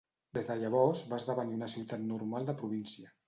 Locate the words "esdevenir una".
1.23-1.69